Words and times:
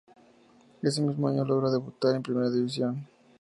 Ese 0.81 0.99
mismo 1.03 1.27
año 1.27 1.45
logra 1.45 1.69
debutar 1.69 2.15
en 2.15 2.23
Primera 2.23 2.49
División. 2.49 3.07